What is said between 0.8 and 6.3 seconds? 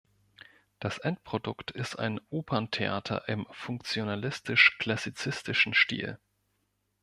Endprodukt ist ein Operntheater im funktionalistisch-klassizistischen Stil.